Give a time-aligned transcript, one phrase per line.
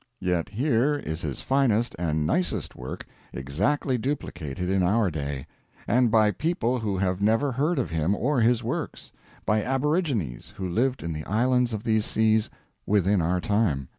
[0.19, 5.45] Yet here is his finest and nicest work exactly duplicated in our day;
[5.87, 9.11] and by people who have never heard of him or his works:
[9.45, 12.49] by aborigines who lived in the islands of these seas,
[12.87, 13.89] within our time.